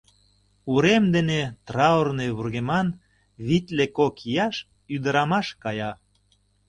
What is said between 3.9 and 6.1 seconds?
кок ияш ӱдырамаш кая.